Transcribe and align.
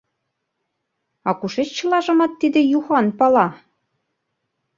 —А 1.29 1.31
кушеч 1.39 1.69
чылажымат 1.77 2.31
тиде 2.39 2.61
Юхан 2.77 3.07
пала? 3.17 3.47